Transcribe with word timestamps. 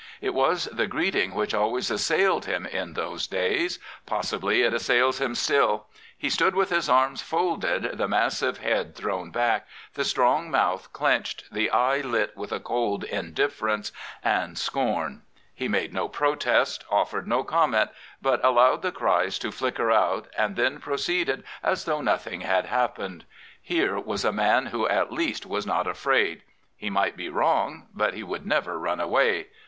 It 0.19 0.33
was 0.33 0.65
the 0.71 0.87
greeting 0.87 1.35
which 1.35 1.53
always 1.53 1.91
assailed 1.91 2.45
him 2.45 2.65
in 2.65 2.93
those 2.93 3.27
days. 3.27 3.77
Possibly 4.07 4.63
it 4.63 4.73
assails 4.73 5.21
him 5.21 5.35
still. 5.35 5.85
He 6.17 6.25
stoo^with 6.27 6.69
his 6.69 6.89
arms 6.89 7.21
folded, 7.21 7.99
the 7.99 8.07
massive 8.07 8.57
head 8.57 8.95
thrown 8.95 9.31
rack, 9.31 9.67
the 9.93 10.03
strong 10.03 10.49
mouth 10.49 10.91
clenched, 10.91 11.53
the 11.53 11.69
eye 11.69 12.01
lit 12.01 12.35
with 12.35 12.49
4 12.49 12.57
cold 12.61 13.03
indifference 13.03 13.91
and 14.23 14.57
53 14.57 14.71
Prophets, 14.71 14.71
Priests, 14.71 14.71
and 14.73 15.03
Kings 15.03 15.19
scorn. 15.19 15.21
He 15.53 15.67
made 15.67 15.93
no 15.93 16.09
protest, 16.09 16.83
offered 16.89 17.27
no 17.27 17.43
comment, 17.43 17.91
but 18.23 18.43
allowed 18.43 18.81
the 18.81 18.91
cries 18.91 19.37
to 19.37 19.51
flicker 19.51 19.91
out 19.91 20.29
and 20.35 20.55
then 20.55 20.79
pro 20.79 20.95
ceeded 20.95 21.43
as 21.61 21.85
though 21.85 22.01
nothing 22.01 22.41
had 22.41 22.65
happened. 22.65 23.25
Here 23.61 23.99
was 23.99 24.25
a 24.25 24.31
man 24.31 24.65
who 24.65 24.87
at 24.87 25.13
least 25.13 25.45
was 25.45 25.67
not 25.67 25.85
afraid. 25.85 26.41
He 26.75 26.89
might 26.89 27.15
be 27.15 27.29
wrong; 27.29 27.89
but 27.93 28.15
he 28.15 28.23
would 28.23 28.47
never 28.47 28.79
run 28.79 28.99
away. 28.99 29.49